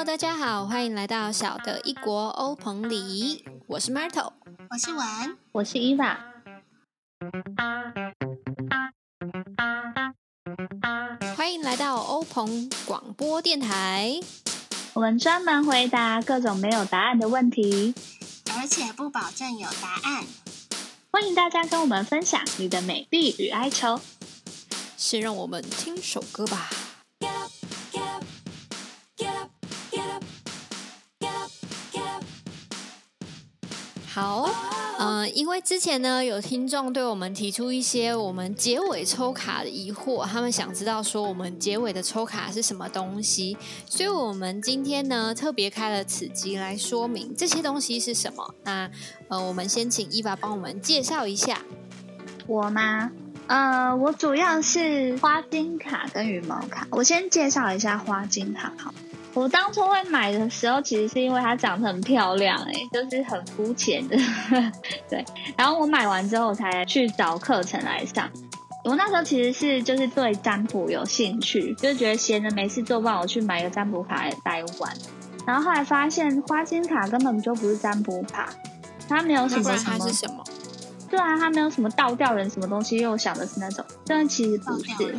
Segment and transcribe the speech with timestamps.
[0.00, 4.32] Hello，大家好，欢迎来到小的一国欧鹏里，我是 Marto，
[4.70, 6.16] 我是文，我是 Eva。
[11.36, 14.18] 欢迎来到欧鹏广播电台，
[14.94, 17.94] 我们专门回答各种没有答案的问题，
[18.56, 20.24] 而且不保证有答案。
[21.12, 24.00] 欢迎大家跟我们分享你的美丽与哀愁。
[24.96, 26.70] 先让我们听首歌吧。
[35.30, 48.54] 因为之前呢，有听众对我们提出一些我们结尾抽卡的疑惑，他们想知道说我们结尾的抽卡是什么东西，所以我们今天呢特别开了此集来说明这些东西是什么。
[48.64, 48.90] 那
[49.28, 51.62] 呃，我们先请伊娃帮我们介绍一下。
[52.46, 53.10] 我吗？
[53.46, 56.86] 呃，我主要是花金卡跟羽毛卡。
[56.90, 58.94] 我先介绍一下花金卡，好。
[59.34, 64.16] 我当初会买的时候，其实是因为它长得很漂亮，哎，就是很肤浅的，
[65.08, 65.24] 对。
[65.56, 68.28] 然后我买完之后才去找课程来上。
[68.82, 74.92] 我那时候其实是就是对占卜有兴趣，就觉得闲着没事做，帮我去买个占卜卡来玩。
[75.46, 78.48] 然后后来发现花心卡根本就不是占卜卡，
[79.08, 80.42] 它没有什么什么是什么？
[81.10, 85.18] 对啊，它没有什么倒吊人什么东西，因为我想的是那种，但其实不是。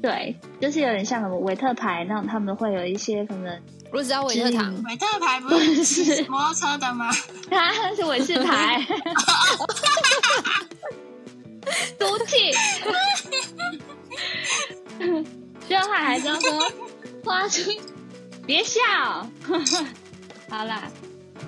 [0.00, 3.60] 对，就是有点像什么维特牌那种，他们会有一些可能。
[3.90, 7.10] 我知道维特糖，维特牌不是摩托车的吗？
[7.50, 8.86] 它 是维士牌。
[11.98, 12.52] 毒气。
[15.66, 16.72] 最后他还说说
[17.24, 17.80] 花金，
[18.46, 18.80] 别笑。
[20.50, 20.82] 好啦，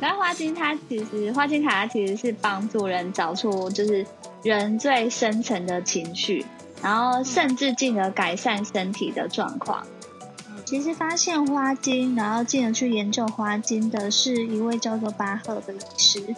[0.00, 4.06] 然后花金它其实花金卡它其实是帮助人找出就是
[4.42, 6.44] 人最深层的情绪。
[6.82, 9.86] 然后甚至进而改善身体的状况。
[10.64, 16.34] 其实发现花精，然后进而去研究花精的是一位叫做巴赫的医师，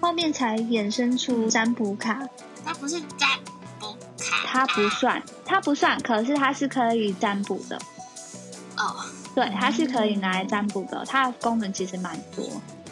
[0.00, 2.28] 后面才衍生出占卜卡。
[2.64, 3.28] 它不是占
[3.80, 7.76] 卜卡，它不算，它不算，可是它是可以占卜的。
[8.76, 9.04] 哦，
[9.34, 12.44] 对，它是可以拿来占卜的，它的功能其实蛮多。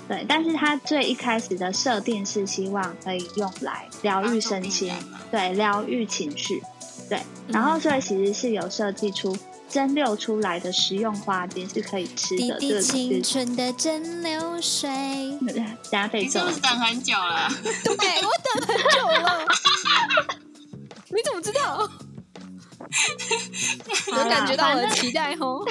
[0.09, 4.93] 对，但是它最一开始的设定是希望可以用来疗愈身心，
[5.31, 6.62] 对，疗愈情绪。
[7.09, 9.37] 对，然后所以其实是有设计出
[9.69, 12.59] 蒸馏出来的食用花精是可以吃的。
[12.59, 14.88] 滴滴青春的蒸馏水，
[15.91, 16.43] 加倍重。
[16.43, 17.48] 你是不是等很久了？
[17.62, 19.47] 对，我等很久了。
[21.09, 21.88] 你怎么知道？
[24.12, 25.64] 我感觉到我的期待哦。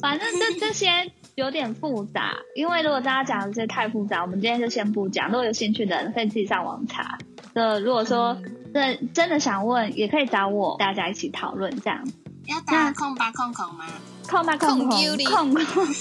[0.00, 0.88] 反正 这这些
[1.34, 5.26] 有点复杂，因为如果大家讲的这些太复杂，我们今天就先不讲。
[5.28, 7.18] 如果有兴趣的人可以自己上网查。
[7.60, 8.36] 的，如果说。
[8.72, 12.06] 真真的想问，也可以找我，大家一起讨论这样。
[12.46, 13.84] 要打空吧空空吗？
[14.28, 15.94] 空吧空空空空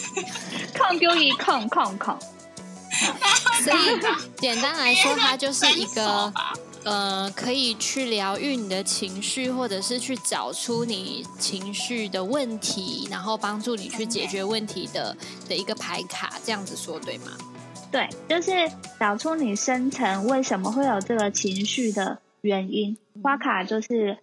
[0.78, 2.16] 空丢一空空空。
[3.66, 4.00] 所以
[4.38, 6.32] 简单来说，它就是一个
[6.84, 16.34] 呃，可以去疗愈你的情绪，或者是去找出你情绪的问题，然后帮助你去解决问题的的一个牌卡。
[16.46, 17.32] 这样子说对吗？
[17.92, 18.52] 对，就是
[19.00, 22.20] 找出你深层为什么会有这个情绪的。
[22.42, 24.18] 原因花卡就是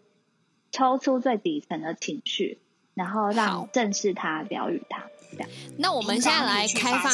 [0.73, 2.59] 抽出最底层的情绪，
[2.95, 5.03] 然后让正视它，疗愈它。
[5.33, 7.13] 这样，那我们现在来开放，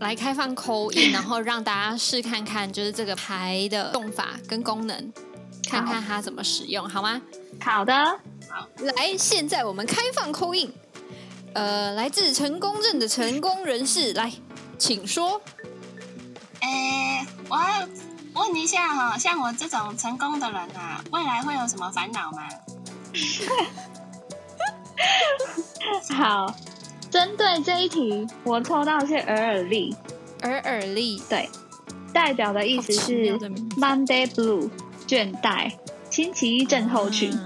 [0.00, 5.12] 来开放扣印，然后让大家试看看，就是这个牌的用法跟功能，
[5.68, 7.22] 看看它怎么使用，好吗？
[7.60, 7.94] 好的，
[8.48, 10.68] 好，来，现在我们开放扣印。
[11.54, 14.32] 呃，来自成功镇的成功人士，来，
[14.76, 15.40] 请说。
[16.60, 17.56] 诶，我。
[18.34, 22.48] 问一下哈，像我这种成功的人啊，未来会有什么烦恼吗？
[26.16, 26.54] 好，
[27.10, 29.96] 针对这一题，我抽到是尔尔利，
[30.42, 31.50] 尔尔利，对，
[32.12, 33.36] 代表的意思是
[33.76, 34.70] Monday Blue
[35.08, 35.72] 倦怠，
[36.08, 37.36] 星期一症候群，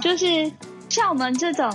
[0.00, 0.50] 就是
[0.88, 1.70] 像我们这种。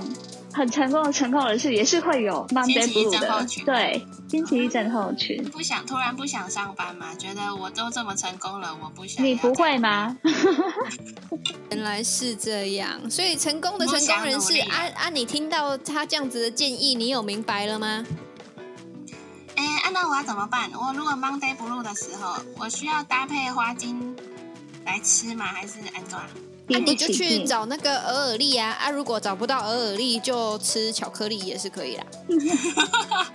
[0.51, 5.43] 很成功的成功人士也是会有 Monday Blue 的，对，星期一症候群。
[5.49, 7.15] 不想突然不想上班嘛？
[7.15, 9.25] 觉得我都这么成功了，我不想。
[9.25, 10.15] 你不会吗？
[11.71, 15.09] 原来是这样，所以成功的成功人士，啊啊！
[15.09, 18.05] 你听到他这样子的建议，你有明白了吗？
[19.55, 20.69] 哎，那我要怎么办？
[20.73, 24.15] 我如果 Monday Blue 的时候，我需要搭配花精
[24.85, 25.45] 来吃吗？
[25.45, 26.21] 还是安装？
[26.67, 28.91] 那你就去找那个鹅尔利啊啊！
[28.91, 32.05] 如果找不到鹅尔利，就吃巧克力也是可以啦。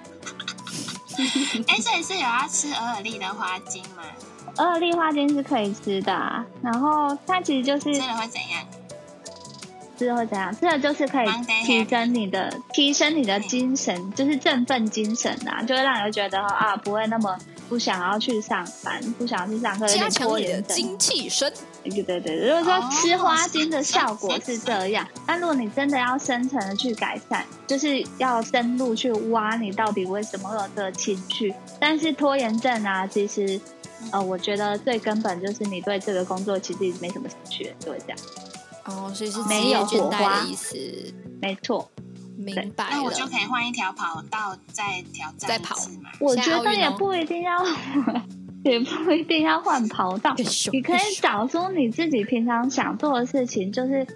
[1.69, 4.03] 哎，所以是有要吃鹅尔利的花精吗？
[4.57, 8.65] 鹅尔利花精是可以吃的，然后它其实就是吃了会怎样？
[9.99, 10.55] 吃了会怎样？
[10.57, 11.29] 吃了就是可以
[11.65, 17.37] 提升你的提升你的精神，就是振奋精神啊，就会让人觉得啊不会那么
[17.69, 20.63] 不想要去上班，不想要去上课，有加点强你的。
[20.63, 21.53] 精气神。
[21.91, 31.55] 对对对，如果说哦吃花精的效果是这样，那如果你真的要深层的去改善，就是要深入去挖你到底为什么会有这个情绪。
[31.79, 33.61] 但是拖延症啊，其实
[34.11, 38.19] 呃，我觉得最根本就是你对这个工作其实没什么兴趣，就会这样。
[38.87, 40.77] 哦，所以是没有倦怠火花的意思。
[41.41, 41.91] 没错，
[42.37, 43.27] 明白那我就。
[43.27, 46.11] 可以换一条跑道再挑战再跑一次嘛。
[46.21, 47.59] 我觉得也不一定要，
[48.65, 50.35] 也不一定要换跑道。
[50.73, 54.07] 你可以找出你自己平常想做的事情，就是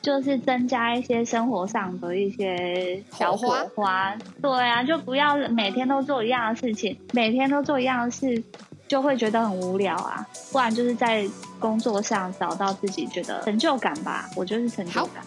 [0.00, 4.16] 就是增加一些生活上的一些小火花。
[4.40, 8.42] 对啊，就不要每天都做一样的事情，每天都做一样的事，
[8.88, 10.26] 就会觉得很无聊啊。
[10.52, 11.26] 不然就是在
[11.58, 15.22] 工作上找到自己觉得成就感吧，我就是成就感。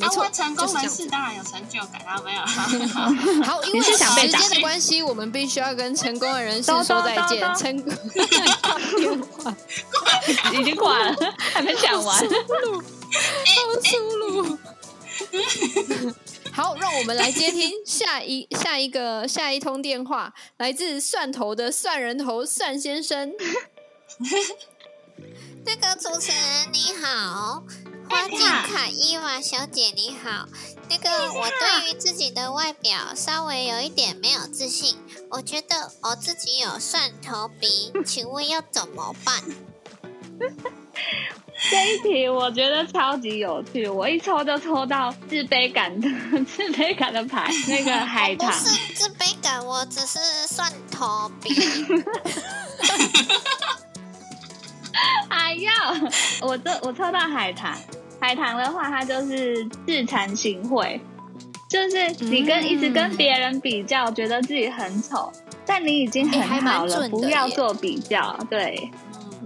[0.00, 1.06] 没错，啊、成功人士。
[1.06, 2.40] 当然有成就感啊，没有？
[3.44, 7.40] 好，因你为时间的关系，我们必须要跟成功的人士 咚说再见。
[7.54, 9.54] 成功电话，
[10.58, 12.16] 已经挂了，还没讲完。
[12.16, 12.24] 好
[13.82, 14.58] 粗鲁。
[16.52, 23.32] 好，让我们来接听下一下一个下一通电话，来自蒜头的蒜人头蒜先生。
[25.64, 26.40] 那个主持人
[26.72, 27.62] 你好，
[28.10, 30.48] 花金卡伊娃小姐你好。
[30.88, 34.96] 那个我对于自己的外表稍微有一点没有自信，
[35.30, 39.40] 我觉得我自己有蒜头鼻，请问要怎么办？
[41.70, 46.08] 这一题我觉得超级有趣，我一抽就抽到自卑感的
[46.44, 48.52] 自卑感的牌，那个海不棠。
[48.58, 50.18] 是自卑感，我只是
[50.48, 51.54] 蒜头鼻。
[55.28, 55.72] 哎呀，
[56.40, 57.78] 我这我抽到海棠，
[58.20, 61.00] 海棠的话，它就是自惭形秽，
[61.68, 65.32] 就是你跟、嗯一直跟别人比较，觉得自己很丑，
[65.64, 68.38] 但你已经很好了，不要做比较。
[68.50, 68.90] 对，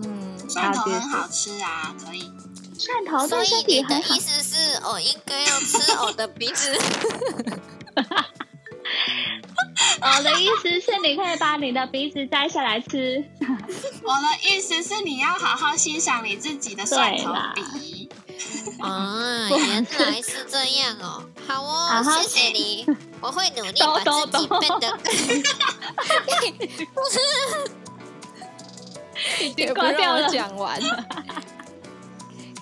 [0.03, 2.31] 嗯，嗯，蒜头好很好吃啊，可以。
[2.76, 4.21] 蒜头所以对身你的体很好意。
[4.21, 6.76] 思是我应该要吃我的鼻子？
[10.03, 13.25] 我的意思是，你可以把你的鼻子摘下来吃。
[13.41, 18.11] 我的意思是你要好好欣赏你自己的蒜头鼻。
[18.84, 21.25] 啊，原来是这样哦。
[21.46, 22.86] 好哦，好好谢谢你，
[23.20, 24.98] 我会努力把自己变得。
[29.40, 30.28] 已也不让我。
[30.28, 30.81] 讲完。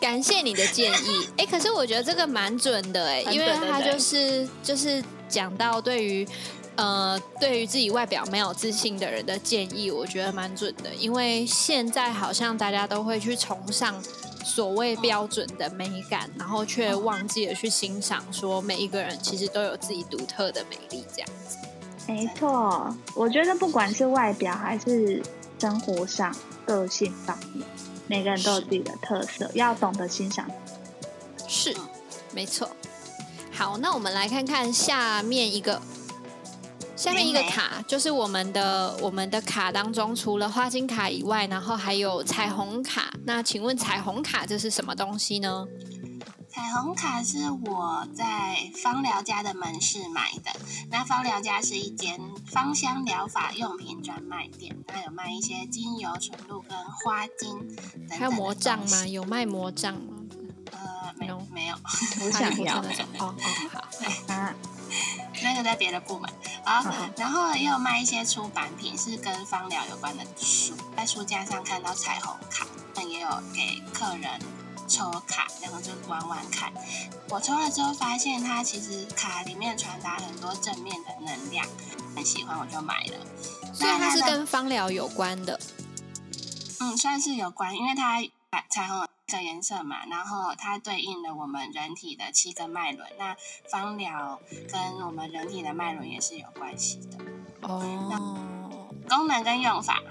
[0.00, 6.26] 感谢你的建议，哎、可是我觉得这个蛮准的哎、因为他就是就是讲到对于
[6.74, 13.94] 呃对于自己外表没有自信的人的建议，我觉得蛮准的，因为现在好像大家都会去崇尚
[14.44, 21.56] 所谓标准的美感，然后却忘记了去欣赏说每一个人其实都有自己独特的美丽，这样子。
[22.08, 25.22] 没错，我觉得不管是外表还是
[25.58, 26.34] 生活上、
[26.66, 27.66] 个性方面，
[28.08, 30.50] 每个人都有自己的特色，要懂得欣赏。
[31.46, 31.76] 是，
[32.32, 32.68] 没错。
[33.52, 35.80] 好，那我们来看看下面一个，
[36.94, 43.12] 下面一个卡，就是我们的我们的卡当中，除了花金卡以外，然后还有彩虹卡。
[43.24, 45.66] 那请问彩虹卡这是什么东西呢？
[46.48, 50.52] 彩虹卡是我在芳疗家的门市买的。
[50.90, 59.06] 那芳疗家是一间芳香疗法用品专卖店，它有卖一些精油、纯露跟花精等等还有魔杖吗？？
[59.06, 60.18] 有卖魔杖吗？
[60.72, 60.78] 呃，
[61.16, 61.74] 没 No 没有，
[62.24, 63.34] 我想要那种哦哦
[63.72, 64.54] 好，啊，
[65.42, 66.30] 那个在别的部门。
[66.64, 74.40] 好好，然后也有卖一些出版品，是跟芳疗有关的书，在书架上看到彩虹卡，那也有给客人
[74.88, 76.72] 抽卡，然后就玩玩看。
[77.28, 81.66] 我抽了之后发现，它其实卡里面传达很多正面的能量，
[82.14, 83.16] 很喜欢，我就买了。
[83.72, 85.58] 所以它是跟芳疗有关的。
[86.80, 88.20] 嗯，算是有关，因为它
[88.50, 93.08] 彩彩虹有这个颜色嘛，然后它对应了我们人体的七个脉轮。
[93.18, 93.34] 那
[93.70, 94.38] 芳疗
[94.70, 97.18] 跟我们人体的脉轮也是有关系的。
[97.62, 100.02] 哦，功能跟用法，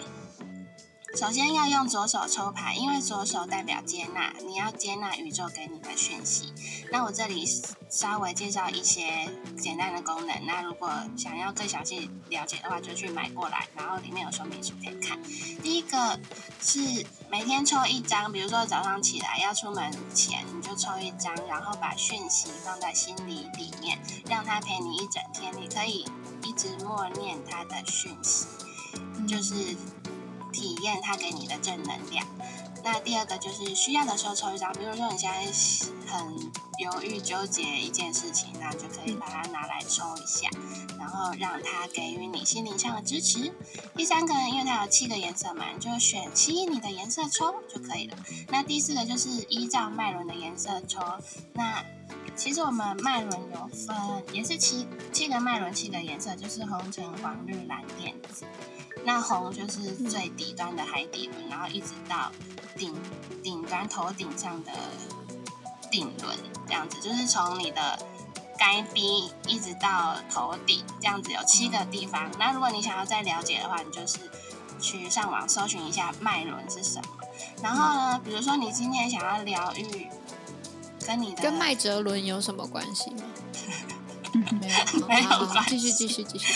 [1.15, 6.53] 首先要用左手抽牌，因为左手代表接纳，你要接纳宇宙给你的讯息。
[6.89, 7.45] 那我这里
[7.89, 15.21] 稍微介绍一些简单的功能，那如果想要更详细了解的话，就去买过来，然后里面有说明书可以看。
[15.61, 16.17] 第一个
[16.61, 23.99] 是每天抽一张，比如说早上起来要出门前，你就抽一张，然后把讯息放在心里里面，
[24.29, 25.53] 让它陪你一整天。
[25.59, 26.05] 你可以
[26.43, 28.47] 一直默念它的讯息，
[29.27, 29.75] 就是
[30.51, 32.25] 体验它给你的正能量。
[32.83, 35.45] 那第二个就是需要的时候抽一张，比如说你现在
[36.11, 40.49] 很犹豫纠结一件事情，那就可以把它拿来抽一下，
[40.97, 43.53] 然后让它给予你心灵上的支持。
[43.95, 48.17] 第三个，因为它有七个颜色嘛，你就选吸引你的颜色抽就可以了。
[48.47, 50.99] 那第四个就是依照脉轮的颜色抽。
[51.53, 51.85] 那
[52.35, 53.95] 其实我们脉轮有分，
[54.33, 58.43] 也是七七个脉轮，七个颜色，就是红、橙、黄、绿、蓝、靛、紫。
[59.03, 62.31] 那红就是最底端的海底轮，然后一直到
[62.77, 62.93] 顶
[63.43, 64.71] 顶端头顶上的
[65.89, 67.97] 顶轮，这样子就是从你的
[68.57, 72.29] 该逼一直到头顶，这样子有七个地方。
[72.37, 74.19] 那如果你想要再了解的话，你就是
[74.79, 77.07] 去上网搜寻一下脉轮是什么。
[77.63, 80.07] 然后呢，比如说你今天想要疗愈，
[81.05, 83.23] 跟你的跟麦哲伦有什么关系吗？
[84.33, 86.53] 没有，没有继续继续继续。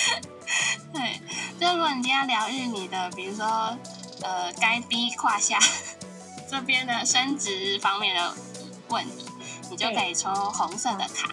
[1.59, 3.45] 对，就如果你今天要疗愈你的，比如说
[4.21, 5.57] 呃该逼胯下
[6.49, 8.33] 这边的生殖方面的
[8.89, 9.25] 问题，
[9.69, 11.29] 你就可以抽红色的卡。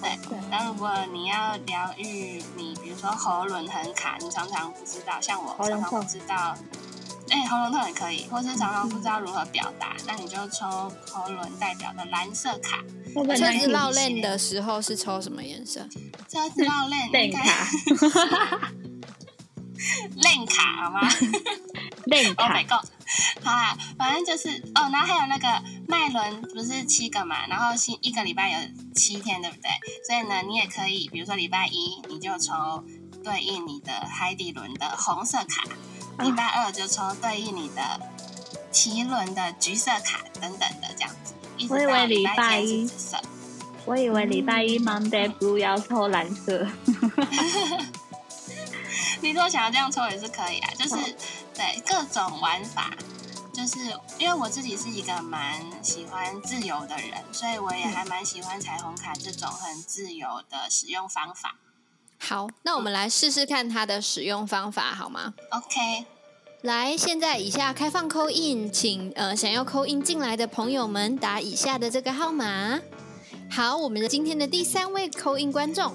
[0.00, 0.18] 对，
[0.50, 6.56] 那如果你要疗愈你，比如说喉咙很卡，你常常不知道，像我常常不知道，
[7.30, 10.66] 哎、喉咙痛也可以，或是常常不知道如何表达，那你就抽
[11.10, 12.78] 喉咙代表的蓝色卡。
[13.14, 15.86] 会不会太车子绕链的时候是抽什么颜色？
[16.28, 17.40] 车子绕链练应该
[20.14, 20.20] 卡？
[20.20, 21.00] 链卡好吗？
[22.04, 22.84] 练 Oh 卡 my god！
[23.44, 28.58] 好啦，反正就是哦，然后还有那个脉轮不是七个嘛，然后星一个礼拜有
[28.94, 29.70] 七天，对不对？
[30.06, 32.84] 所以呢，你也可以，比如说礼拜一你就抽
[33.24, 35.64] 对应你的海底轮的红色卡，
[36.24, 38.00] 礼拜二就抽对应你的
[38.70, 42.90] 奇轮的橘色卡等等的这样子，一直我以为到礼礼拜一。
[43.84, 46.64] 我以为礼拜一 Monday Blue 要抽蓝色，
[49.22, 50.96] 你如果想要这样抽也是可以啊，就是
[51.54, 52.90] 对各种玩法，
[53.54, 53.78] 就是
[54.18, 61.56] 因为我自己是一个蛮喜欢自由的人，所以我也还蛮喜欢彩虹卡这种很自由的使用方法。
[62.18, 66.04] 好，那我们来试试看它的使用方法好吗？OK，
[66.62, 72.80] 来，现在以下开放扣印，请呃想要扣印进来的朋友们打以下的这个号码。
[73.48, 75.94] 好，我们的今天的第三位扣印观众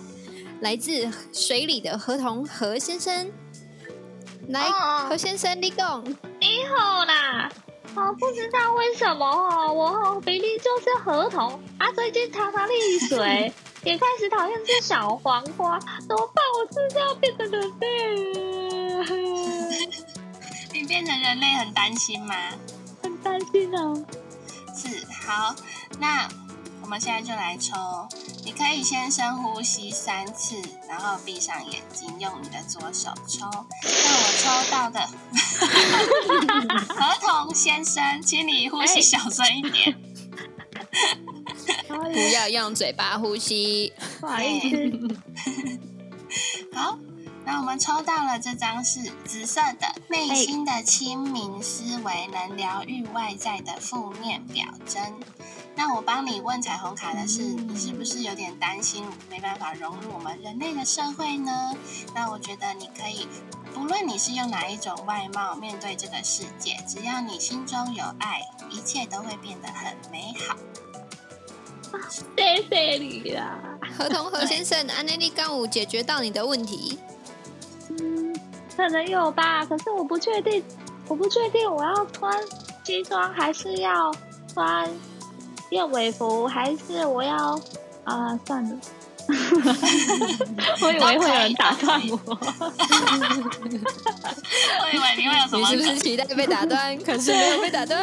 [0.62, 3.32] 来自水里的河童何先生。
[4.50, 6.04] 来，哦何先生，你讲。
[6.40, 7.50] 你好啦。
[7.96, 13.52] 我不知道为什么哦，我哦比例就是河童啊，最近常常溺水，
[13.84, 16.44] 也开始讨厌吃小黄瓜，怎么办？
[16.56, 17.86] 我是不是要变成人类？
[20.74, 22.36] 你变成人类很担心吗？
[23.02, 24.06] 很担心哦。
[24.76, 24.88] 是，
[25.28, 25.56] 好，
[26.00, 26.28] 那
[26.84, 27.74] 我们现在就来抽。
[28.48, 30.56] 你可以先深呼吸三次，
[30.88, 33.46] 然后闭上眼睛，用你的左手抽。
[33.84, 35.02] 那我抽到的
[36.88, 39.98] 合同先生，请你呼吸小声一点。
[41.90, 43.92] 不要用嘴巴呼吸。
[44.22, 45.18] 不好意思，
[46.74, 46.98] 好，
[47.44, 55.20] 那我们抽到了这张是紫色的，内心的清明思维能疗愈外在的负面表征。
[55.78, 61.52] 那我帮你问彩虹卡的是，你是不是有点担心没办法融入我们人类的社会呢？
[62.16, 63.28] 那我觉得你可以，
[63.76, 68.42] 不论你是用哪一种外貌面对这个世界，只要你心中有爱，
[68.72, 70.58] 一切都会变得很美好。
[72.10, 73.60] 谢谢你啦。
[73.98, 76.98] 合同何先生，安内利刚武解决到你的问题。
[77.90, 78.36] 嗯，
[78.76, 80.64] 可能有吧，可是我不确定，
[81.08, 82.44] 我不确定我要穿
[82.84, 84.12] 西装还是要
[84.52, 84.90] 穿
[85.72, 87.60] 燕尾服，还是我要
[88.04, 88.78] 啊、算了。
[90.82, 92.18] 我以为会有人打断我，
[94.80, 96.98] 我以为你会有什么你是不是期待被打断？
[97.04, 98.00] 可是没有被打断。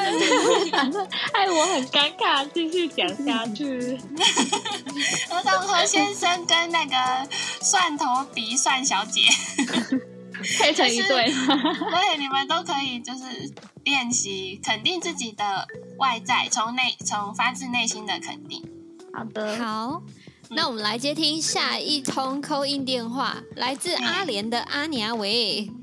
[1.33, 3.99] 哎我很尴尬，继续讲下去。
[5.31, 6.95] 我想何先生跟那个
[7.63, 8.05] 蒜头
[8.35, 9.23] 鼻蒜小姐，
[10.59, 13.53] 配成一对，对， 你们都可以就是
[13.85, 15.67] 练习肯定自己的
[15.99, 18.63] 外在，从内从发自内心的肯定。
[19.13, 20.03] 好的，好，
[20.51, 25.71] 那我们来接听下一通扣印电话，来自阿莲的阿尼阿维。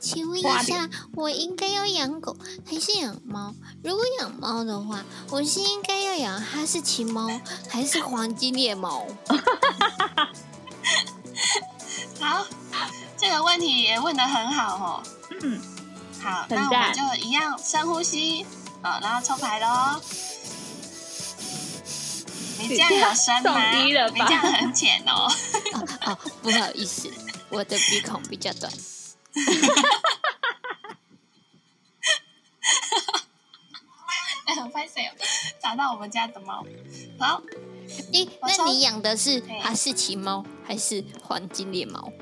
[0.00, 3.54] 请问一下，我应该要养狗还是养猫？
[3.82, 7.28] 如果养猫的话，我是应该要养哈士奇猫
[7.68, 9.06] 还是黄金猎猫？
[12.20, 12.46] 好，
[13.16, 15.02] 这个问题也问的很好哦。
[15.42, 15.60] 嗯，
[16.22, 18.44] 好，那我们就一样深呼吸，
[18.82, 20.00] 啊，然后抽牌喽。
[22.60, 23.70] 你这样有深吗？
[23.70, 25.30] 低了，这样很浅哦。
[26.06, 27.08] 哦，不好意思，
[27.50, 28.72] 我的鼻孔比较短。
[28.72, 28.78] 哈
[29.44, 29.88] 哈哈！
[29.92, 30.96] 哈
[33.00, 33.12] 哈！
[33.12, 33.24] 哈哈！
[35.62, 36.66] 找到我们家的猫。
[37.18, 37.40] 好。
[38.12, 42.12] 咦，那你养的是哈士奇猫还是黄金猎猫？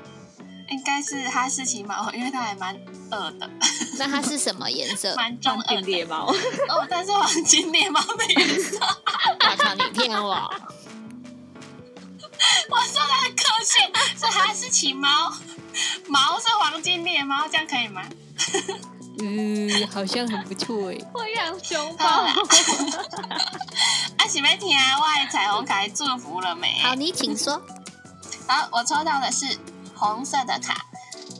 [0.69, 2.75] 应该是哈士奇猫，因为它还蛮
[3.11, 3.49] 饿的，
[3.97, 5.15] 那它是什么颜色？
[5.15, 5.81] 蛮中黄二的。
[5.81, 8.77] 金猎猫，哦，但是黄金猎猫的颜色，
[9.39, 10.33] 我靠，你骗我！
[12.69, 13.85] 我说的很可信，
[14.19, 15.33] 是哈士奇猫，
[16.07, 18.03] 毛是黄金猎猫，这样可以吗？
[19.19, 20.97] 嗯，好像很不错哎。
[21.13, 22.05] 我养熊猫。
[24.17, 24.97] 啊，喜没听啊？
[24.99, 26.79] 我的彩虹卡祝福了没？
[26.83, 27.61] 好，你请说。
[28.47, 29.57] 好，我抽到的是
[29.95, 30.85] 红色的卡。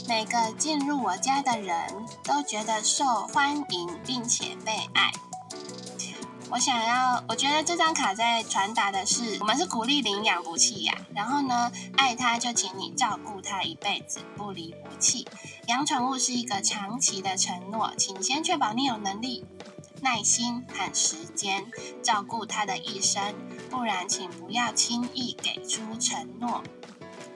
[0.08, 1.76] 每个进入我家的人
[2.24, 5.12] 都觉得受欢迎，并且被爱。
[6.50, 15.28] 我想要，我觉得这张卡在传达的是，我们是鼓励领养不弃养，然后呢，爱它就请你照顾它一辈子，不离不弃。
[15.68, 19.46] 养宠物是一个长期的承诺，请先确保你有能力、
[20.02, 21.66] 耐心和时间
[22.02, 23.36] 照顾它的一生，
[23.70, 26.64] 不然请不要轻易给出承诺。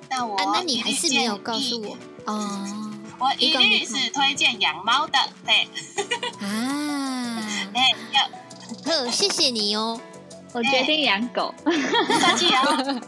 [0.10, 1.98] 那我、啊，那你还是没有告诉我。
[2.26, 2.88] 哦。
[3.22, 5.68] 我一律是推荐养猫的，对，
[6.40, 7.38] 啊，
[7.72, 8.28] 哎，要
[8.86, 10.00] 呵，谢谢你哦。
[10.54, 11.54] 我决定养狗。
[11.64, 13.02] 不客气哦。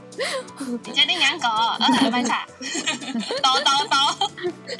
[0.83, 2.45] 你决定养狗哦，二台卖茶，
[3.41, 3.97] 抖抖抖，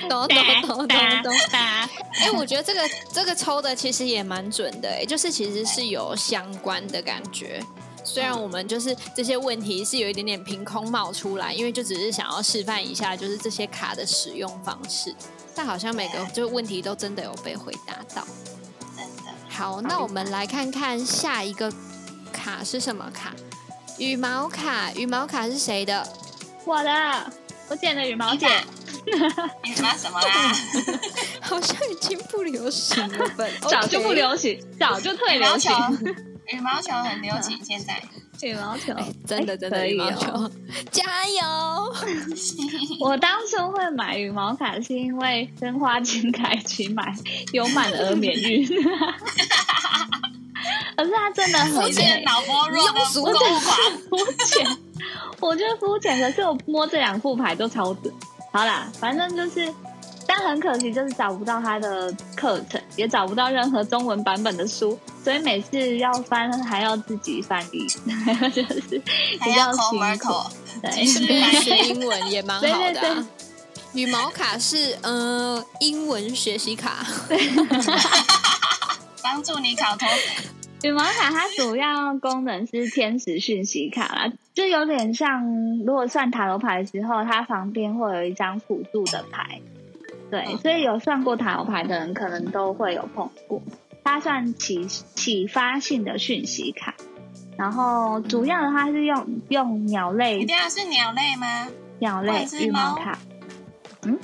[0.08, 1.34] 懂懂懂懂懂。
[1.52, 7.62] 哒哎，我觉得这个这个抽的其实也蛮准的，哎，就是其实是有相关的感觉。
[8.06, 15.14] 虽然我们就是这些问题是有一点点凭空冒出来，因为就只是想要示范一下，就是这些卡的使用方式，
[15.56, 18.26] 但好像每个就问题都真的有被回答到。
[19.54, 21.72] 好，那我们来看看下一个
[22.32, 23.34] 卡是什么卡？
[24.00, 26.06] 羽毛卡，羽毛卡是谁的？
[26.66, 27.32] 我的，
[27.70, 28.50] 我捡的羽毛剪。
[29.06, 30.28] 你妈什么啦？
[31.42, 33.30] 好像已经不流行了？
[33.70, 35.72] 早就不流行，早就退流行。，
[36.48, 38.02] 羽毛球很流行，现在。
[38.44, 40.52] 羽毛球，哎真的真的羽毛球，哦。
[40.92, 41.94] 加油！
[43.00, 47.14] 我当初会买羽毛卡，是因为跟花金卡一起买，
[47.52, 48.66] 有满额免运。
[50.96, 53.78] 可是它真的很肤浅、美，脑波弱的庸俗购物狂，
[54.10, 54.78] 肤浅。
[55.40, 58.14] 我觉得肤浅，可是我摸这两副牌都超准。
[58.52, 59.74] 好啦，反正就是，
[60.36, 67.86] 但很可惜，就是找不到他的课程，也找不到任何中文版本的书，所以每次要翻还要自己翻译，
[68.52, 69.02] 就是
[69.40, 70.30] 还要比较辛苦。
[70.30, 73.28] 口，对，顺便 学英文也蛮好的、对对啊。
[73.94, 77.06] 羽毛卡是呃英文学习卡，
[79.22, 80.50] 帮助你考托福。
[80.82, 85.46] 羽毛卡它主要功能是天使讯息卡啦，就有点像
[85.86, 89.62] 如果算塔罗牌的时候，它旁边会有一张辅助的牌。
[90.34, 93.62] 对，嗯所以有算过塔罗牌的人可能都会有碰过。
[94.04, 96.96] 它算启启发性的讯息卡，
[97.56, 101.68] 然后主要的话是用用鸟一类定要是鸟类吗？
[102.00, 103.20] 鸟类羽毛卡，
[104.02, 104.18] 嗯，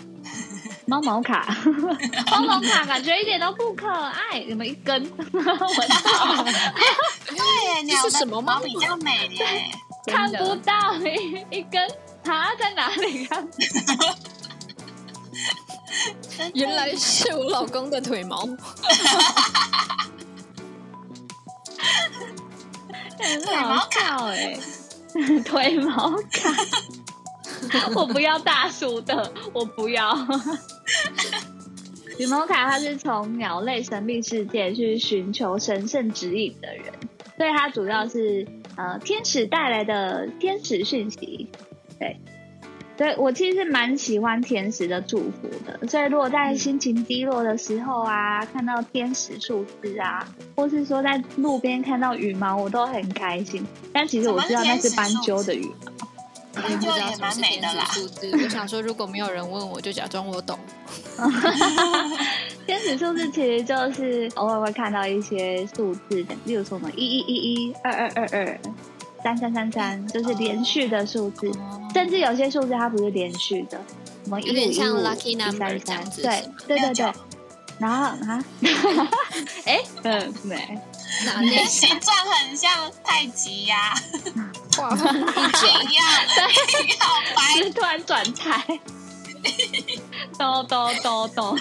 [0.88, 1.56] 猫毛卡，
[2.32, 5.00] 猫毛卡感觉一点都不可爱，有没有一根？
[5.15, 5.39] 我
[5.88, 6.43] 操！
[6.43, 9.45] 对，鸟是什么猫比较美耶。
[10.12, 11.88] 看不到一一根，
[12.24, 13.48] 它在哪里看？
[16.54, 18.47] 原来是我老公的腿毛。
[23.21, 24.58] 很好笑哎、
[25.43, 26.54] 腿毛卡，
[27.93, 30.15] 我不要大叔的，我不要。
[32.17, 36.93] 羽毛卡，它是从鸟类神秘世界去寻求神圣指引的人，
[37.38, 41.49] 所以它主要是呃天使带来的天使讯息。
[41.99, 42.19] 对，
[42.99, 53.65] 对我其实蛮喜欢天使的祝福的，所以如果在心情低落的时候啊，看到天使数字啊，或是说在路边看到羽毛，我都很开心。
[53.93, 55.93] 但其实我知道那是斑鸠的羽毛。
[56.62, 60.59] 我也不知道也蛮美的啦数字，我想说，如果没有人问我，就假装我懂。
[62.67, 68.59] 天使数字其实就是偶尔会看到一些数字，例如说什么一一一一、二二二二、
[69.23, 71.51] 三三三三，就是连续的数字。
[71.93, 73.79] 甚至有些数字它不是连续的，
[74.25, 76.21] 我们一有点像五一五、lucky 一 number 三三，这样子。
[76.21, 77.13] 对对对对。
[77.79, 78.43] 然后啊，
[79.65, 80.58] 哎， 嗯，对，
[81.25, 83.93] 哪你的里形状很像太极呀，
[84.75, 85.34] 画风 一一转？
[85.93, 86.03] 样
[86.86, 86.99] 一样
[87.36, 87.41] 白。
[87.63, 88.79] 是突然转台，
[90.38, 91.58] 哆哆哆哆。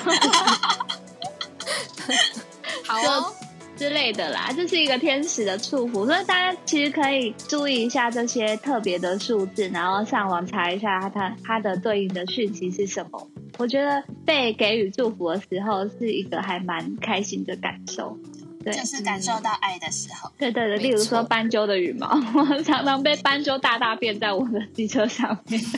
[2.84, 3.32] 好哦，
[3.78, 13.30] 之类的啦，这是一个天使的祝福，所以大家其实可以注意一下这些特别的数字，然后上网查一下它它的对应的讯息是什么。
[13.56, 18.18] 我觉得被给予祝福的时候是一个还蛮开心的感受。
[18.64, 20.32] 对就是感受到爱的时候。
[20.36, 25.60] 对对对，例如说斑鸠的羽毛，我 常常被斑鸠大大便在我的机车上面。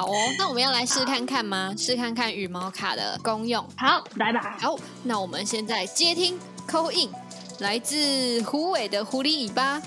[0.00, 1.74] 好哦，那我们要来试看看吗？
[1.76, 3.62] 试看看羽毛卡的功用。
[3.76, 4.56] 好，来吧。
[4.58, 7.10] 好，那我们现在接听扣印，
[7.58, 9.82] 来自虎尾的狐狸尾巴。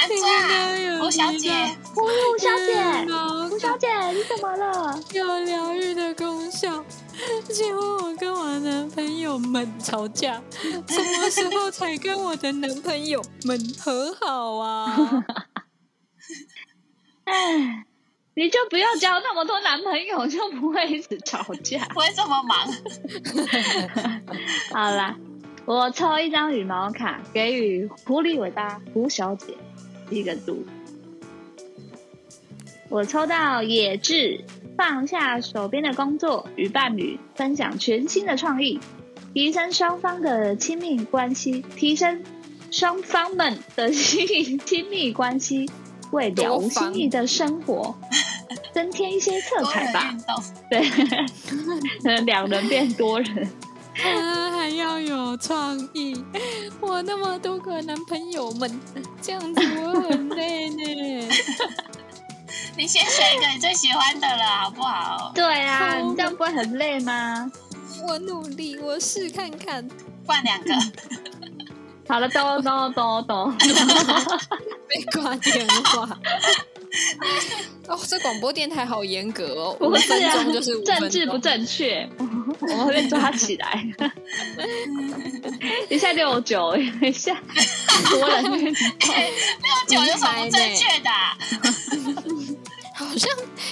[0.00, 1.52] 安抓，胡小姐，
[1.94, 4.98] 胡胡小姐，毛胡小姐，你怎么了？
[5.12, 6.84] 有疗愈的功效。
[7.50, 10.42] 请问我跟我男朋友们吵架，
[10.88, 14.94] 什么时候才跟我的男朋友们和好啊？
[17.24, 17.84] 哎，
[18.36, 21.84] 你就不要交那么多男朋友，就不会一直吵架。
[21.86, 22.66] 不会这么忙。
[24.72, 25.16] 好啦，
[25.66, 29.56] 我抽一张羽毛卡，给予狐狸尾巴胡小姐
[30.10, 30.66] 一个祝。
[32.88, 34.44] 我抽到野志，
[34.76, 38.78] 放下手边的工作，与伴侣分享全新的创意，
[39.32, 42.22] 提升双方的亲密关系，提升
[42.70, 45.68] 双方们的亲亲密关系，
[46.12, 47.96] 为了无新意的生活
[48.72, 50.14] 增添一些色彩吧。
[50.70, 50.84] 对，
[52.24, 53.48] 两人变多人。
[53.96, 56.16] 啊，还要有创意。
[56.80, 58.80] 我那么多个男朋友们，
[59.22, 61.28] 这样子我很累呢。
[62.76, 65.32] 你先选一个你最喜欢的了，好不好？
[65.34, 67.50] 对啊，这样不会很累吗？
[68.06, 69.88] 我努力，我试看看。
[70.26, 70.74] 换两个，
[72.08, 73.56] 好了，咚咚咚咚，
[74.88, 76.08] 被挂电话。
[77.86, 83.84] 哦，这广播电台好严格哦，五分钟就是政治不正确，我们会被抓起来。
[85.90, 87.36] 一下六九，一下
[88.10, 91.36] 多人运动，六九有什么不正确的啊？
[92.94, 93.28] 好像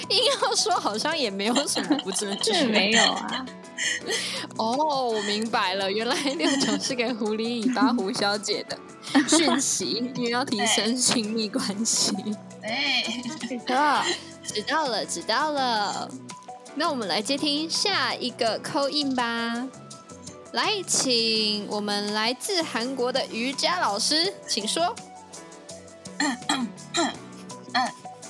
[0.09, 2.65] 硬要说，好像也没有什么不正确。
[2.65, 3.45] 没有啊？
[4.57, 8.77] 哦，我明白了，原来六九是给狐狸尾巴胡小姐的
[9.27, 12.13] 讯息，因为要提升亲密关系。
[12.61, 13.03] 哎，
[13.49, 14.03] 没错，
[14.43, 16.09] 知道了，知道了。
[16.75, 19.67] 那我们来接听下一个扣印吧。
[20.53, 24.95] 来，请我们来自韩国的瑜伽老师，请说。
[26.19, 26.67] 嗯，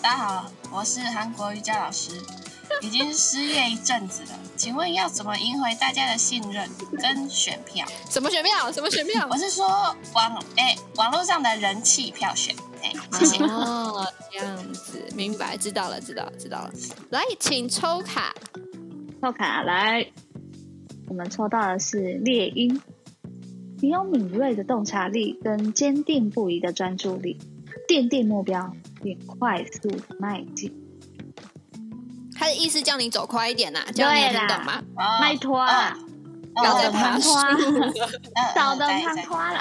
[0.03, 2.11] 大家好，我是韩国瑜伽老师，
[2.81, 6.69] 已经失业一阵子了，请问要怎么赢回大家的信任
[7.01, 7.87] 跟选票？
[8.09, 8.69] 什么选票？
[8.69, 9.37] 什么选票我？
[9.37, 9.65] 是说
[10.13, 13.45] 网哎、网络上的人气票选，哎、谢谢。
[13.45, 16.71] 哦，这样子，明白，知道了，知道了，知道了。
[17.09, 18.35] 来，请抽卡。
[19.21, 20.05] 抽卡来，
[21.07, 22.81] 我们抽到的是猎鹰。
[23.79, 27.39] 你有敏锐的洞察力跟坚定不移的专注力，
[27.87, 30.73] 奠定目标并快速迈进。
[32.35, 34.81] 他的意思叫你走快一点呐、这样你懂吗？
[34.97, 35.95] 哦麦拖啊，
[36.55, 37.91] 哦不要再在爬树攀拖啊，
[38.35, 39.59] 嗯少的嗯对攀拖了，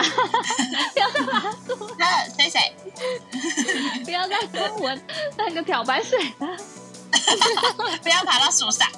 [0.94, 1.90] 不要再爬树，
[2.36, 2.60] 谁谁？
[4.04, 4.96] 不要再跟我
[5.36, 6.48] 那个漂白水了。
[8.02, 8.88] 不要爬到树上。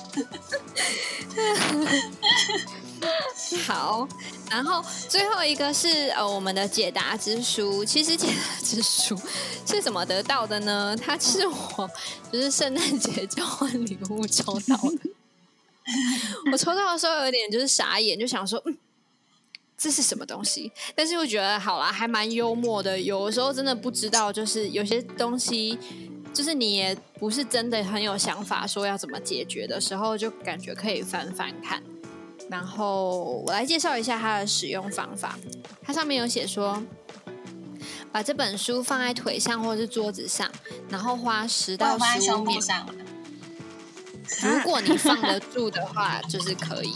[3.66, 4.08] 好，
[4.50, 7.84] 然后最后一个是呃我们的解答之书。
[7.84, 9.18] 其实解答之书
[9.66, 10.96] 是怎么得到的呢？
[10.96, 11.90] 它是我
[12.32, 15.10] 就是圣诞节交换礼物抽到的。
[16.52, 18.76] 我抽到的时候有点就是傻眼，就想说，嗯，
[19.76, 20.72] 这是什么东西？
[20.94, 22.98] 但是又觉得好啦，还蛮幽默的。
[22.98, 25.78] 有的时候真的不知道，就是有些东西，
[26.32, 31.82] 就是你也不是真的很有想法，说要怎么解决的时候，就感觉可以翻翻看。
[32.54, 35.36] 然后我来介绍一下它的使用方法。
[35.82, 36.80] 它上面有写说，
[38.12, 40.48] 把这本书放在腿上或是桌子上，
[40.88, 42.86] 然后花十到十五秒。
[44.40, 46.94] 如果你放得住的话，就是可以。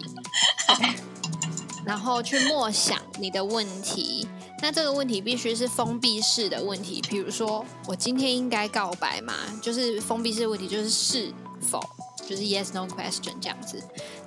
[1.85, 4.29] 然后去默想你的问题。
[4.63, 9.35] 那这个问题必须是封闭式的问题，比如说我今天应该告白吗？
[9.61, 11.81] 就是封闭式的问题，就是是否，
[12.29, 13.83] 就是 yes no question 这样子。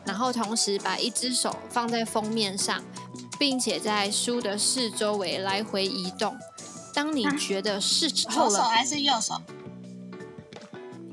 [0.05, 2.81] 然后同时把一只手放在封面上，
[3.37, 6.35] 并且在书的四周围来回移动。
[6.93, 9.39] 当你觉得是时候了，左手还是右手？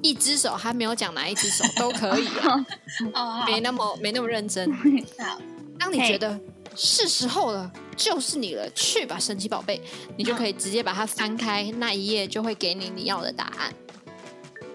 [0.01, 2.67] 一只手还没有讲哪一只手都可以 啊，
[3.15, 4.73] 哦，没那么没那么认真。
[5.19, 5.39] 好，
[5.79, 6.39] 当你觉得
[6.75, 9.83] 是时候了，就是你了，去吧，神奇宝贝，
[10.17, 13.75] 你就可以直接把它翻开，那一页就会给你你要的答案。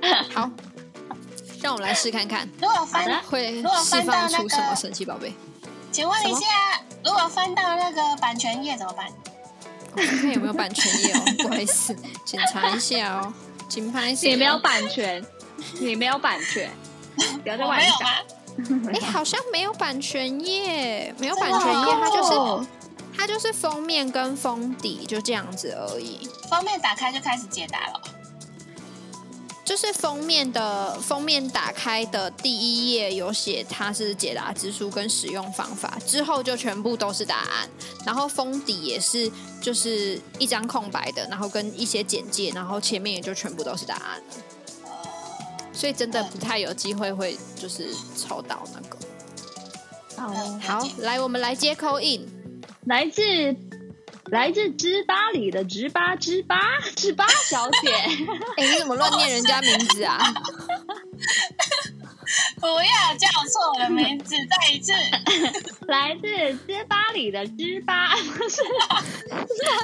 [0.34, 0.52] 好，
[1.63, 5.34] 让我们来试看看，如果翻，会释放出什么神奇宝贝？
[5.93, 6.45] 请问一下，
[7.06, 9.08] 如果翻到那个版权页怎么办？
[9.95, 11.95] 我看看有没有版权页哦，不好意思，
[12.26, 13.34] 检查一下哦，
[13.69, 14.28] 请拍一下。
[14.28, 15.26] 你没有版权，
[15.80, 16.69] 你没有版权，
[17.41, 18.21] 不要再我玩一下。
[18.91, 22.67] 哎、好像没有版权页，没有版权页，它就是哦
[23.15, 26.30] 它就是封面跟封底就这样子而已。
[26.49, 28.02] 封面打开就开始解答了。
[29.65, 37.69] 就是封面的封面打开的第一页有写它是解答之书跟使用方法，之后就全部都是答案。
[38.06, 44.89] 然后封底也是就是一张空白的，然后跟一些简介，然后前面也就全部都是答案了。
[45.71, 48.97] 所以真的不太有机会会就是抽到那个。
[50.17, 52.28] 好哦，好，来我们来接扣 in。
[52.86, 53.21] 来自
[54.31, 56.57] 来自芝巴里的芝巴芝巴
[56.95, 57.93] 芝巴小姐，
[58.57, 60.17] 哎、你怎么乱念人家名字啊？
[62.59, 64.93] 不要叫错我的名字，再一次。
[65.88, 66.27] 来自
[66.65, 68.62] 芝巴里的芝巴，不是，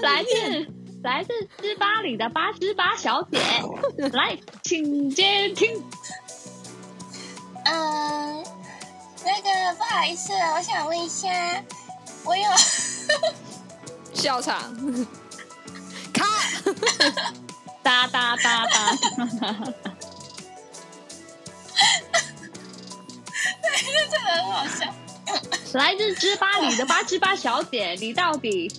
[0.01, 0.67] 来自
[1.03, 3.37] 来自芝巴里的八芝巴小姐，
[4.13, 5.83] 来，请接听。
[7.65, 8.43] 嗯，
[9.25, 11.29] 那个不好意思，我想问一下，
[12.23, 12.43] 我有
[14.13, 14.75] 笑场。
[16.13, 16.25] 卡。
[17.81, 18.95] 哒哒哒哒，
[24.11, 24.93] 真的很好笑。
[25.79, 28.71] 来自芝巴里的八芝巴小姐，你到底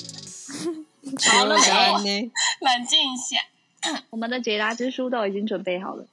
[1.28, 1.56] 好了
[2.02, 2.22] 没？
[2.22, 2.32] 呢？
[2.60, 3.36] 冷静一下。
[4.10, 6.04] 我们的解答之书都已经准备好了。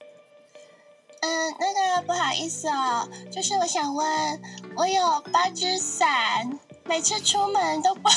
[1.21, 4.41] 嗯，那个不好意思哦，就是我想问，
[4.75, 6.07] 我有八只伞，
[6.85, 8.09] 每次出门都不，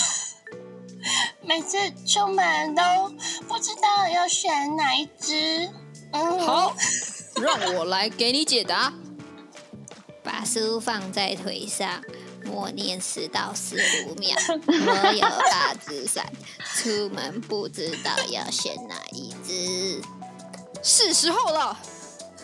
[1.42, 2.82] 每次出门都
[3.48, 5.68] 不知道要选哪一只。
[6.12, 6.74] 嗯，好，
[7.40, 8.92] 让我来给你解答。
[10.22, 12.02] 把书放在腿上，
[12.44, 14.36] 默念十到十五秒。
[14.66, 16.30] 我有八只伞，
[16.76, 20.02] 出门不知道要选哪一只。
[20.82, 21.78] 是时候了。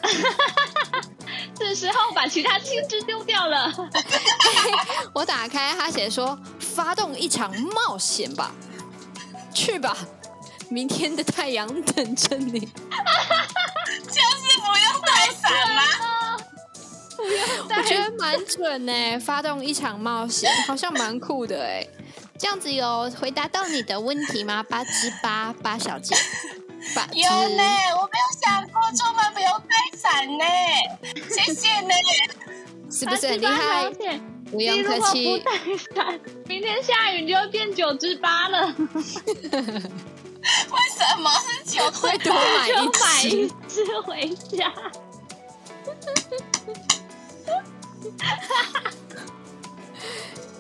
[1.59, 3.73] 这时候把其他青汁丢掉了。
[5.13, 8.53] 我打开，他写说：“发动一场冒险吧，
[9.55, 9.97] 去吧，
[10.69, 12.61] 明天的太阳等着你。
[12.61, 15.83] 就是不用带伞吗？”
[17.77, 21.87] 我觉得蛮准呢，发动一场冒险，好像蛮酷的哎。
[22.39, 24.63] 这样子有回答到你的问题吗？
[24.63, 26.15] 八之八八小姐，
[26.95, 27.63] 八之有呢，
[27.99, 28.06] 我
[28.93, 30.45] 出门不用带伞呢，
[31.31, 31.95] 谢谢呢。
[32.91, 33.91] 是不是很厉害
[34.51, 35.43] 不用客气。
[36.47, 39.69] 明天下雨你就会变九只八了， 为
[40.97, 43.49] 什么是九会多买一。
[43.69, 44.73] 只回家。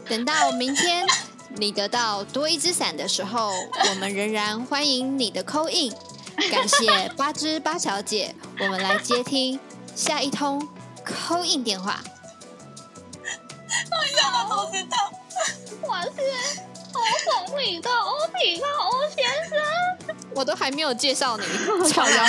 [0.09, 1.07] 等到明天
[1.57, 3.53] 你得到多一只伞的时候，
[3.89, 5.93] 我们仍然欢迎你的扣印。
[6.51, 9.59] 感谢八只八小姐，我们来接听
[9.95, 10.67] 下一通
[11.05, 12.01] 扣印电话。
[13.69, 14.97] 为什么不知道？
[15.83, 16.61] 我是
[16.93, 17.01] 欧
[17.47, 20.17] 红里的欧比克欧先生。
[20.35, 21.45] 我都还没有介绍你，
[21.81, 22.25] 我超妖。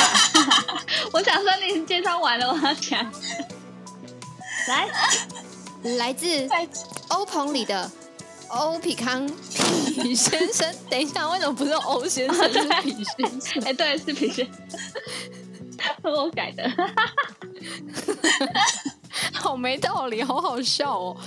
[1.12, 3.12] 我想说你介绍完了，我要讲。
[4.68, 4.88] 来，
[5.98, 6.68] 来自在
[7.10, 7.90] 欧鹏里的
[8.50, 9.28] 欧皮康
[9.94, 10.74] 皮先生。
[10.90, 13.64] 等一下，为什么不是欧先生是皮先生？
[13.64, 14.54] 哎，对，是皮先生，
[16.12, 16.70] 我改的。
[19.34, 21.18] 好没道理，好好笑哦。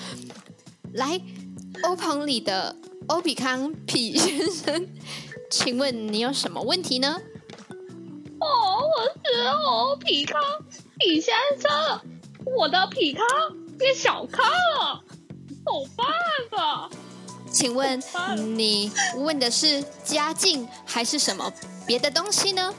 [0.95, 1.21] 来，
[1.83, 2.75] 欧鹏里的
[3.09, 4.89] 欧比康皮先生，
[5.51, 7.21] 请问你有什么问题呢？
[8.41, 8.47] 哦，
[8.81, 10.41] 我是欧皮康
[10.99, 12.01] 皮先生，
[12.57, 13.25] 我的皮康
[13.79, 14.45] 变小康
[14.79, 15.03] 了，
[15.49, 16.07] 怎么办
[16.61, 16.89] 啊？
[17.53, 18.03] 请问
[18.57, 21.53] 你问的是家境还是什么
[21.87, 22.75] 别的东西呢？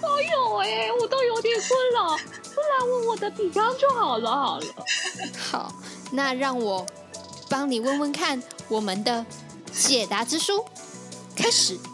[0.00, 2.16] 都有哎、我都有点困了，
[2.54, 4.66] 不然问我的皮康就好了，好了。
[5.38, 5.72] 好，
[6.12, 6.84] 那让我
[7.48, 9.24] 帮你问问看我们的
[9.72, 10.64] 解答之书，
[11.34, 11.78] 开始。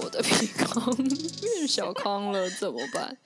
[0.00, 3.16] 我的皮康变小康了，怎么办？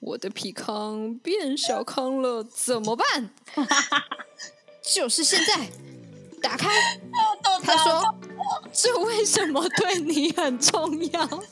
[0.00, 3.30] 我的皮康变小康了，怎么办？
[4.82, 5.70] 就是现在，
[6.42, 7.00] 打开。
[7.62, 8.14] 他说
[8.72, 11.42] ：“这为什么对你很重要？”很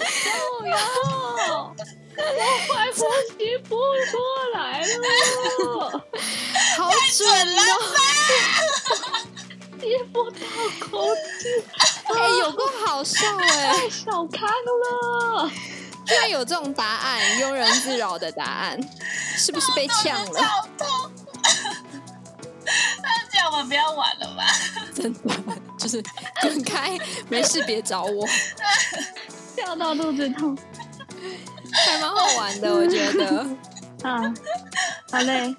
[0.00, 1.74] 重要，
[2.16, 2.22] 我
[2.66, 2.98] 快呼
[3.38, 3.84] 吸不过
[4.54, 6.04] 来了，
[6.76, 7.60] 好准哦！
[9.80, 10.40] 吸不到
[10.90, 10.90] 空
[11.38, 11.42] 气，
[12.16, 15.50] 哎、有够好笑哎、 太小看了。
[16.06, 18.80] 居然有这种答案，庸人自扰的答案，
[19.36, 20.42] 是不是被呛了？
[20.42, 21.12] 好痛。
[23.02, 24.44] 那这样我们不要玩了吧？
[24.94, 25.20] 真的。
[25.78, 26.02] 就是
[26.42, 28.26] 滚开，没事别找我，
[29.56, 30.58] 笑到肚子痛
[31.72, 33.46] 还蛮好玩的，我觉得。
[34.02, 34.34] 啊！
[35.12, 35.54] 好嘞，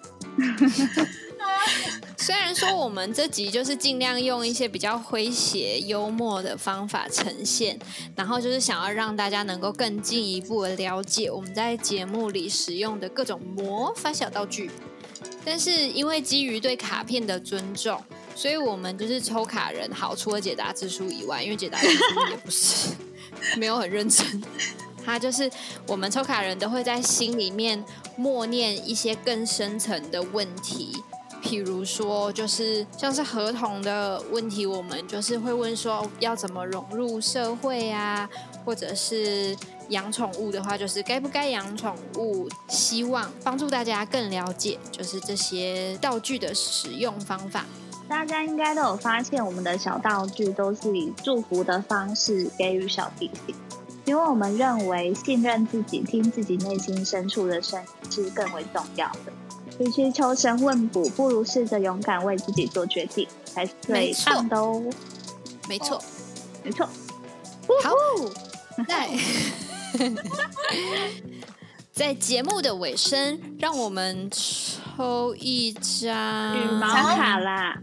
[2.18, 7.80] 虽然说我们这集就是尽量用一些比较诙谐幽默的方法呈现，
[8.16, 14.70] 然后就是想要让大家能够更进一步的了解我们在节目里使用的各种魔法小道具。
[15.44, 18.00] 但是因为基于对卡片的尊重，
[18.36, 22.90] 所以我们就是抽卡人好，除了解答之书以外，因为解答之书也不是
[23.56, 24.44] 没有很认真。
[25.04, 25.50] 他就是
[25.88, 27.84] 我们抽卡人都会在心里面
[28.16, 30.92] 默念一些更深层的问题，
[31.50, 38.30] 譬如说就是像是合同的问题，我们就是会问说要怎么融入社会啊，
[38.64, 39.58] 或者是
[39.88, 47.66] 养宠物的话，就是该不该养宠物，希望帮助大家更了解就是这些道具的使用方法。
[48.08, 53.56] 大家应该都有发现，我们的小道具都是以祝福的方式给予小提醒。
[54.06, 59.34] 因为我们认为信任自己、听自己内心深处的声音是更为重要的。
[59.80, 64.84] 与其求神问卜，不如试着勇敢为自己做决定，才是最棒的哦。
[65.68, 66.02] 没错，
[66.64, 66.88] 没错。
[67.84, 67.94] 好，
[68.88, 69.10] 在
[71.94, 76.58] 在节目的尾声，让我们抽一张。
[76.58, 77.78] 羽毛卡啦，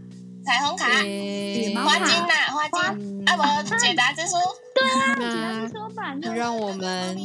[0.45, 4.35] 彩虹卡、诶花金呐、花金，啊不，解答之书，
[4.75, 7.17] 对啊，那说版就让我们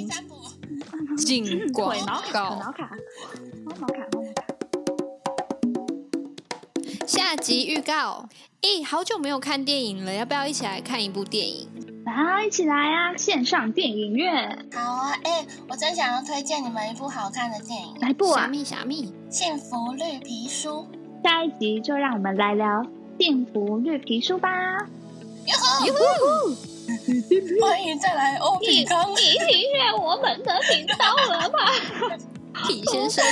[1.16, 2.06] 进广告。
[2.06, 2.20] 毛。
[2.22, 2.90] 卡、毛卡、
[3.64, 4.21] 猫毛卡。
[7.12, 8.26] 下集预告，
[8.62, 11.68] 诶，好久没有看电影了，要不要一起来看一部电影？
[12.06, 13.14] 来，一起来啊！
[13.18, 18.44] 线上电影院好啊，哎、我真想要推荐你们一部好看的电影，来部啊！
[18.44, 20.88] 小蜜，小蜜，《幸福绿皮书
[21.22, 22.82] 下一集就让我们来聊
[23.20, 24.48] 幸福绿皮书吧。》。
[25.44, 29.10] 哟呵，哟呼欢迎再来欧比康。
[29.10, 31.58] 你订阅我们的频道了吗？
[32.66, 33.22] 皮先生，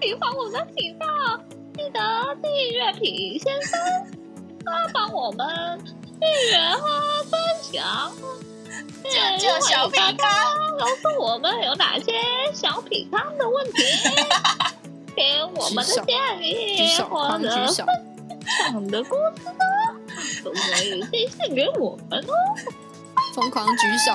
[0.00, 1.06] 喜欢我们的频道，
[1.88, 2.00] 记得
[2.42, 3.80] 订阅品先生，
[4.62, 5.82] 他，帮我们
[6.20, 8.12] 订阅和分享。
[9.04, 10.28] 救救小品康，
[10.78, 12.12] 告诉我们有哪些
[12.52, 13.82] 小品康的问题，
[15.16, 17.86] 给我们的建议或者分享
[18.88, 19.64] 的故事呢，
[20.44, 22.34] 都可以寄信给我们哦。
[23.34, 24.14] 疯狂举手。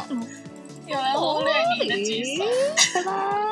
[0.85, 2.43] 有人忽略你的举手。
[2.93, 3.42] 拜拜。